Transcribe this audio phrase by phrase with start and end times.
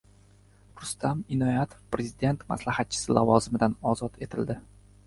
[0.79, 4.61] Rustam Inoyatov prezident maslahatchisi lavozimidan ozod etildi